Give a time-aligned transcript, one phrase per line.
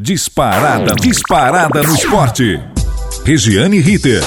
[0.00, 2.58] Disparada, disparada no esporte.
[3.24, 4.22] Regiane Ritter.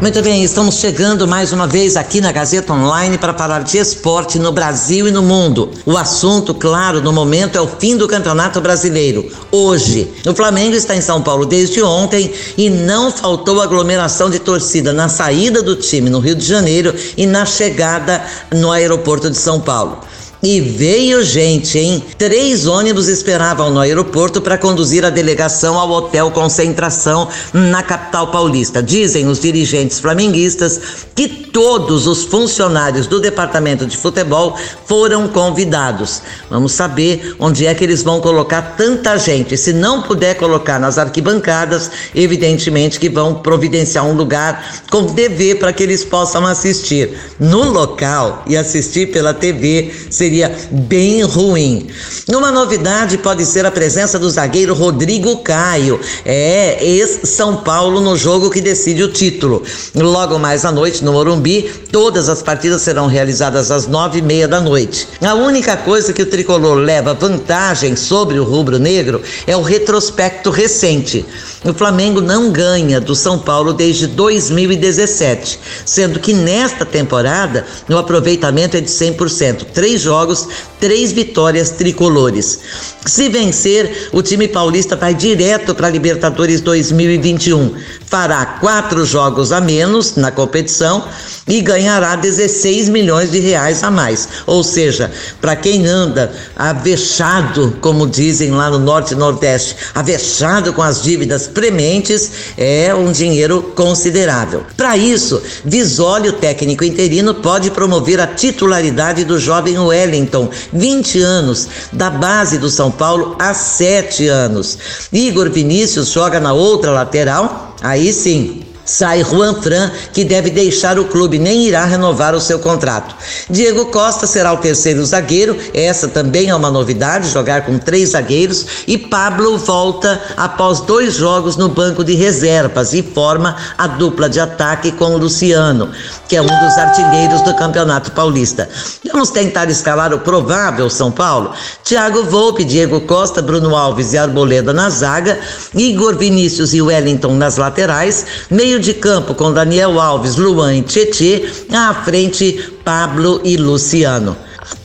[0.00, 4.38] Muito bem, estamos chegando mais uma vez aqui na Gazeta Online para falar de esporte
[4.38, 5.70] no Brasil e no mundo.
[5.86, 9.28] O assunto, claro, no momento é o fim do Campeonato Brasileiro.
[9.50, 14.92] Hoje, o Flamengo está em São Paulo desde ontem e não faltou aglomeração de torcida
[14.92, 18.22] na saída do time no Rio de Janeiro e na chegada
[18.52, 20.00] no aeroporto de São Paulo.
[20.44, 22.04] E veio gente, hein?
[22.18, 28.82] Três ônibus esperavam no aeroporto para conduzir a delegação ao Hotel Concentração na capital paulista.
[28.82, 30.78] Dizem os dirigentes flamenguistas
[31.14, 36.20] que todos os funcionários do departamento de futebol foram convidados.
[36.50, 39.56] Vamos saber onde é que eles vão colocar tanta gente.
[39.56, 45.72] Se não puder colocar nas arquibancadas, evidentemente que vão providenciar um lugar com TV para
[45.72, 47.16] que eles possam assistir.
[47.38, 51.86] No local e assistir pela TV seria bem ruim.
[52.28, 58.50] Uma novidade pode ser a presença do zagueiro Rodrigo Caio, é ex-São Paulo no jogo
[58.50, 59.62] que decide o título.
[59.94, 61.43] Logo mais à noite, no Morumbi,
[61.90, 65.08] todas as partidas serão realizadas às nove e meia da noite.
[65.22, 71.24] A única coisa que o tricolor leva vantagem sobre o rubro-negro é o retrospecto recente.
[71.64, 78.76] O Flamengo não ganha do São Paulo desde 2017, sendo que nesta temporada o aproveitamento
[78.76, 79.66] é de 100%.
[79.72, 80.48] Três jogos jogos,
[80.80, 82.60] três vitórias tricolores.
[83.04, 87.74] Se vencer, o time paulista vai direto para a Libertadores 2021.
[88.06, 91.04] Fará quatro jogos a menos na competição
[91.46, 94.28] e ganhará 16 milhões de reais a mais.
[94.46, 95.10] Ou seja,
[95.40, 101.46] para quem anda avexado, como dizem lá no Norte e Nordeste, avexado com as dívidas
[101.46, 104.64] prementes, é um dinheiro considerável.
[104.76, 111.68] Para isso, Visoli, o técnico interino, pode promover a titularidade do jovem Wellington, 20 anos,
[111.92, 114.78] da base do São Paulo há 7 anos.
[115.12, 121.06] Igor Vinícius joga na outra lateral, aí sim, Sai Juan Fran, que deve deixar o
[121.06, 123.14] clube, nem irá renovar o seu contrato.
[123.48, 128.66] Diego Costa será o terceiro zagueiro, essa também é uma novidade, jogar com três zagueiros.
[128.86, 134.40] E Pablo volta após dois jogos no banco de reservas e forma a dupla de
[134.40, 135.90] ataque com o Luciano,
[136.28, 138.68] que é um dos artilheiros do Campeonato Paulista.
[139.12, 141.52] Vamos tentar escalar o provável São Paulo.
[141.84, 145.38] Thiago Volpe, Diego Costa, Bruno Alves e Arboleda na zaga,
[145.74, 150.82] Igor Vinícius e Wellington nas laterais, meio meio de campo com Daniel Alves, Luan e
[150.82, 154.36] Tietê, à frente Pablo e Luciano.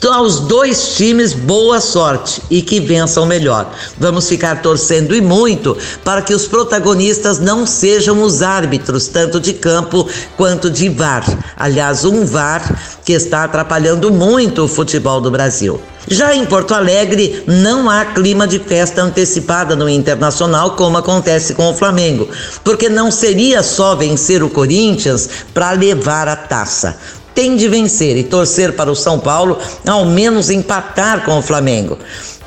[0.07, 3.73] Aos dois times, boa sorte e que vençam melhor.
[3.97, 9.53] Vamos ficar torcendo e muito para que os protagonistas não sejam os árbitros, tanto de
[9.53, 10.07] campo
[10.37, 11.25] quanto de VAR.
[11.57, 15.81] Aliás, um VAR que está atrapalhando muito o futebol do Brasil.
[16.09, 21.69] Já em Porto Alegre, não há clima de festa antecipada no Internacional, como acontece com
[21.69, 22.27] o Flamengo,
[22.63, 26.97] porque não seria só vencer o Corinthians para levar a taça
[27.39, 31.97] tem de vencer e torcer para o São Paulo ao menos empatar com o Flamengo.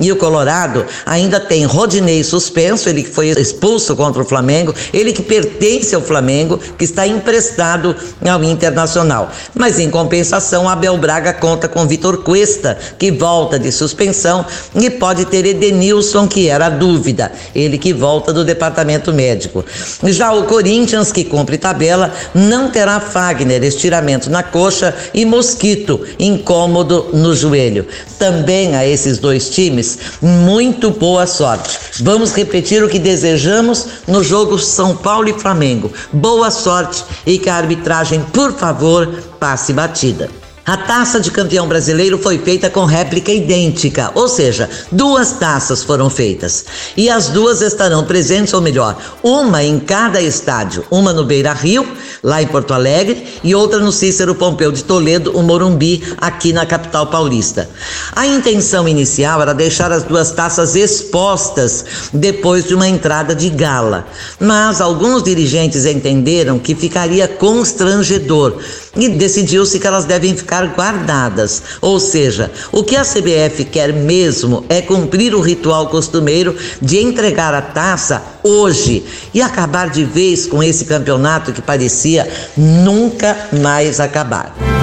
[0.03, 5.13] E o Colorado ainda tem Rodinei suspenso, ele que foi expulso contra o Flamengo, ele
[5.13, 7.95] que pertence ao Flamengo, que está emprestado
[8.29, 9.31] ao Internacional.
[9.55, 15.23] Mas em compensação, Abel Braga conta com Vitor Cuesta, que volta de suspensão, e pode
[15.23, 19.63] ter Edenilson, que era a dúvida, ele que volta do departamento médico.
[20.03, 27.11] Já o Corinthians, que cumpre tabela, não terá Fagner, estiramento na coxa e Mosquito, incômodo
[27.13, 27.87] no joelho.
[28.19, 31.77] Também a esses dois times muito boa sorte.
[32.01, 35.91] Vamos repetir o que desejamos no jogo São Paulo e Flamengo.
[36.11, 39.07] Boa sorte e que a arbitragem, por favor,
[39.39, 40.42] passe batida.
[40.65, 46.09] A taça de campeão brasileiro foi feita com réplica idêntica, ou seja, duas taças foram
[46.09, 46.63] feitas.
[46.95, 51.85] E as duas estarão presentes, ou melhor, uma em cada estádio, uma no Beira Rio,
[52.23, 56.65] lá em Porto Alegre, e outra no Cícero Pompeu de Toledo, o Morumbi, aqui na
[56.65, 57.69] capital paulista.
[58.13, 61.83] A intenção inicial era deixar as duas taças expostas
[62.13, 64.07] depois de uma entrada de gala,
[64.39, 68.61] mas alguns dirigentes entenderam que ficaria constrangedor
[68.95, 71.63] e decidiu-se que elas devem ficar guardadas.
[71.81, 77.53] Ou seja, o que a CBF quer mesmo é cumprir o ritual costumeiro de entregar
[77.53, 79.03] a taça hoje
[79.33, 84.82] e acabar de vez com esse campeonato que parecia nunca mais acabar.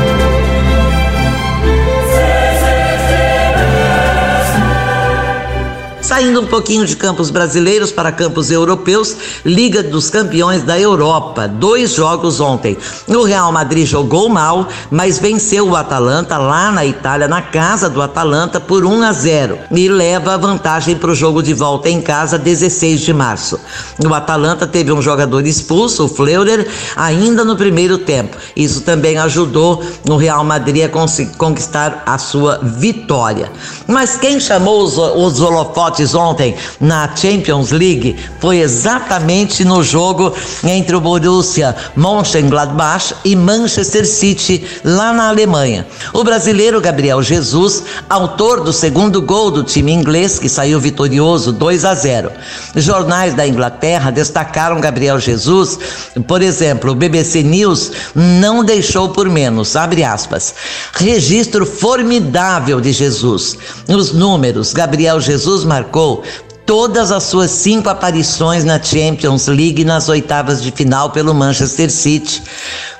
[6.20, 11.49] Saindo um pouquinho de campos brasileiros para campos europeus, Liga dos Campeões da Europa.
[11.49, 12.76] Dois jogos ontem.
[13.08, 18.02] O Real Madrid jogou mal, mas venceu o Atalanta lá na Itália, na casa do
[18.02, 22.02] Atalanta, por 1 a 0 e leva a vantagem para o jogo de volta em
[22.02, 23.58] casa, 16 de março.
[24.06, 28.37] O Atalanta teve um jogador expulso, o Fleurer, ainda no primeiro tempo.
[28.55, 33.50] Isso também ajudou o Real Madrid a conquistar a sua vitória.
[33.87, 40.35] Mas quem chamou os, os holofotes ontem na Champions League foi exatamente no jogo
[40.65, 45.87] entre o Borussia Mönchengladbach e Manchester City, lá na Alemanha.
[46.12, 51.85] O brasileiro Gabriel Jesus, autor do segundo gol do time inglês, que saiu vitorioso 2
[51.85, 52.31] a 0.
[52.77, 55.79] Jornais da Inglaterra destacaram Gabriel Jesus,
[56.27, 60.55] por exemplo, o BBC News não deixou por menos, abre aspas.
[60.95, 63.57] Registro formidável de Jesus.
[63.89, 66.25] Os números, Gabriel Jesus marcou go
[66.70, 72.44] todas as suas cinco aparições na Champions League nas oitavas de final pelo Manchester City,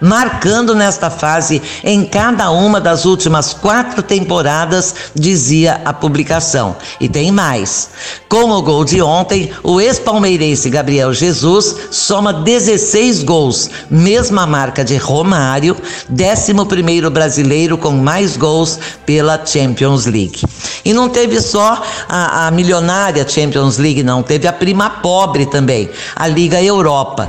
[0.01, 6.75] marcando nesta fase em cada uma das últimas quatro temporadas, dizia a publicação.
[7.01, 7.91] E tem mais.
[8.29, 14.97] Com o gol de ontem, o ex-palmeirense Gabriel Jesus soma 16 gols, mesma marca de
[14.97, 15.77] Romário,
[16.11, 20.43] 11 brasileiro com mais gols pela Champions League.
[20.85, 25.91] E não teve só a, a milionária Champions League, não, teve a prima pobre também,
[26.15, 27.29] a Liga Europa.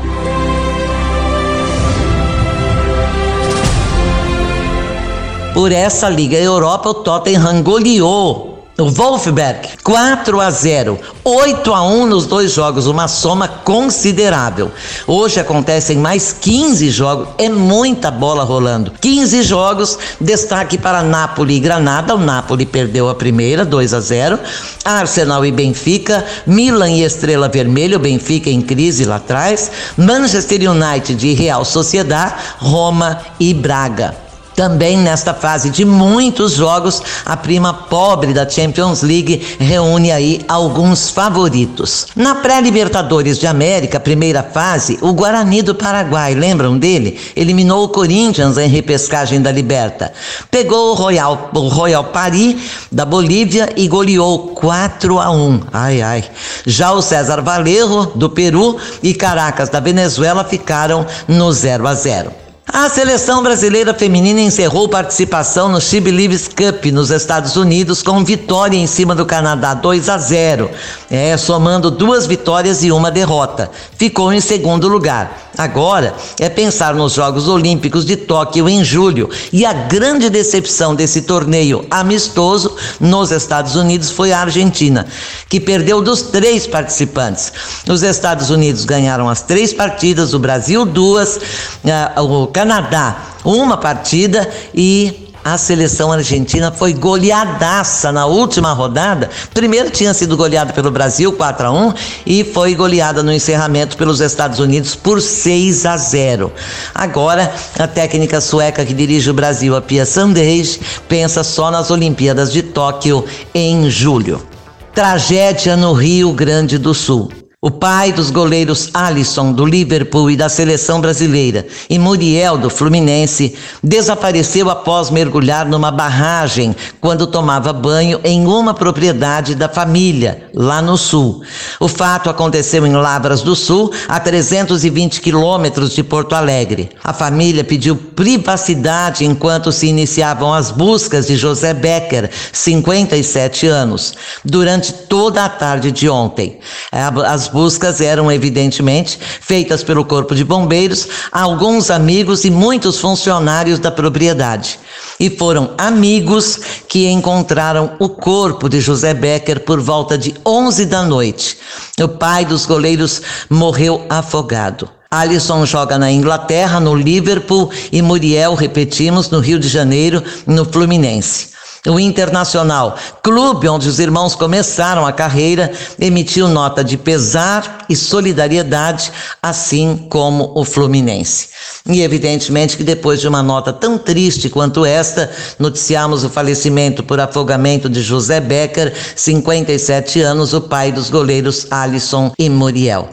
[5.54, 8.51] Por essa Liga Europa, o Tottenham goleou
[8.82, 14.72] o Wolfberg, 4 a 0, 8 a 1 nos dois jogos, uma soma considerável.
[15.06, 18.92] Hoje acontecem mais 15 jogos, é muita bola rolando.
[19.00, 22.16] 15 jogos, destaque para Napoli e Granada.
[22.16, 24.40] O Napoli perdeu a primeira, 2 a 0.
[24.84, 31.28] Arsenal e Benfica, Milan e Estrela Vermelha, o Benfica em crise lá atrás, Manchester United
[31.28, 34.31] e Real Sociedad, Roma e Braga.
[34.62, 41.10] Também nesta fase de muitos jogos, a prima pobre da Champions League reúne aí alguns
[41.10, 42.06] favoritos.
[42.16, 47.20] Na pré-Libertadores de América, primeira fase, o Guarani do Paraguai, lembram dele?
[47.36, 50.14] Eliminou o Corinthians em repescagem da Liberta.
[50.52, 52.56] Pegou o Royal, o Royal Paris
[52.92, 55.60] da Bolívia e goleou 4 a 1.
[55.74, 56.24] Ai ai.
[56.68, 62.51] Já o César Valerro do Peru e Caracas da Venezuela ficaram no 0 a 0.
[62.74, 68.78] A seleção brasileira feminina encerrou participação no She Believes Cup nos Estados Unidos com vitória
[68.78, 70.72] em cima do Canadá 2 a 0,
[71.10, 73.70] é, somando duas vitórias e uma derrota.
[73.98, 75.51] Ficou em segundo lugar.
[75.62, 79.30] Agora é pensar nos Jogos Olímpicos de Tóquio em julho.
[79.54, 85.06] E a grande decepção desse torneio amistoso nos Estados Unidos foi a Argentina,
[85.48, 87.54] que perdeu dos três participantes.
[87.88, 94.50] Os Estados Unidos ganharam as três partidas, o Brasil duas, uh, o Canadá uma partida
[94.74, 99.30] e a seleção argentina foi goleadaça na última rodada.
[99.54, 101.94] Primeiro tinha sido goleada pelo Brasil 4 a 1
[102.26, 106.52] e foi goleada no encerramento pelos Estados Unidos por 6 a 0.
[106.94, 112.52] Agora, a técnica sueca que dirige o Brasil, a Pia Sanders, pensa só nas Olimpíadas
[112.52, 114.46] de Tóquio em julho.
[114.94, 117.41] Tragédia no Rio Grande do Sul.
[117.64, 123.54] O pai dos goleiros Alisson do Liverpool e da seleção brasileira e Muriel do Fluminense
[123.84, 130.98] desapareceu após mergulhar numa barragem quando tomava banho em uma propriedade da família lá no
[130.98, 131.44] sul.
[131.80, 136.90] O fato aconteceu em Lavras do Sul, a 320 quilômetros de Porto Alegre.
[137.04, 144.92] A família pediu privacidade enquanto se iniciavam as buscas de José Becker, 57 anos, durante
[144.92, 146.58] toda a tarde de ontem.
[146.92, 153.92] As buscas eram evidentemente feitas pelo Corpo de Bombeiros, alguns amigos e muitos funcionários da
[153.92, 154.80] propriedade.
[155.20, 161.04] E foram amigos que encontraram o corpo de José Becker por volta de 11 da
[161.04, 161.58] noite.
[162.02, 164.90] O pai dos goleiros morreu afogado.
[165.12, 171.51] Alisson joga na Inglaterra, no Liverpool e Muriel, repetimos, no Rio de Janeiro, no Fluminense.
[171.88, 179.12] O Internacional, clube onde os irmãos começaram a carreira, emitiu nota de pesar e solidariedade,
[179.42, 181.50] assim como o Fluminense.
[181.90, 187.20] E evidentemente que depois de uma nota tão triste quanto esta, noticiamos o falecimento por
[187.20, 193.10] afogamento de José Becker, 57 anos, o pai dos goleiros Alisson e Muriel.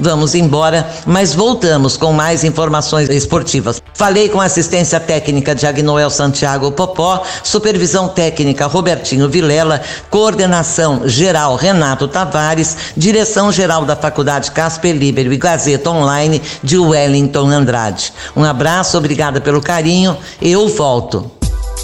[0.00, 3.82] Vamos embora, mas voltamos com mais informações esportivas.
[3.94, 12.08] Falei com assistência técnica de Agnoel Santiago Popó, supervisão técnica Robertinho Vilela, coordenação geral Renato
[12.08, 18.12] Tavares, direção geral da Faculdade Casper Libero e Gazeta Online de Wellington Andrade.
[18.34, 21.30] Um abraço, obrigada pelo carinho, eu volto.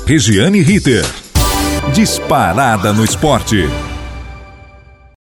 [0.07, 1.05] Regiane Ritter.
[1.93, 3.69] Disparada no esporte.